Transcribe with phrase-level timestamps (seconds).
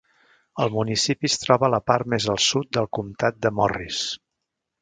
[0.63, 4.05] El municipi es troba a la part més al sud del comtat de Morris.